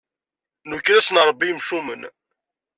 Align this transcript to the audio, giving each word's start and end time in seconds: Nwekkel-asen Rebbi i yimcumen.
Nwekkel-asen 0.69 1.21
Rebbi 1.27 1.45
i 1.45 1.49
yimcumen. 1.49 2.01